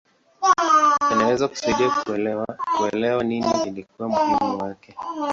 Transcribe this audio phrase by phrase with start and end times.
[1.09, 1.91] Yanaweza kusaidia
[2.77, 4.95] kuelewa nini ilikuwa muhimu kwake.